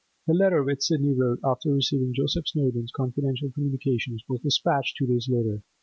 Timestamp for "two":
4.97-5.05